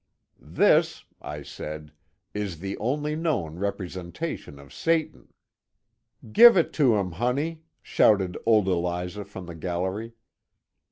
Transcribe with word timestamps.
"This," 0.41 1.03
I 1.21 1.43
said," 1.43 1.91
is 2.43 2.57
the 2.57 2.75
only 2.79 3.15
known 3.15 3.59
representation 3.59 4.57
of 4.57 4.73
Sa 4.73 4.93
tan." 4.93 5.27
*^ 6.25 6.31
GKve 6.31 6.55
it 6.57 6.73
to 6.73 6.95
him, 6.95 7.11
honey!" 7.11 7.61
shouted 7.83 8.35
old 8.43 8.67
Eliza 8.67 9.23
from 9.25 9.45
the 9.45 9.53
gal 9.53 9.83
lery. 9.83 10.13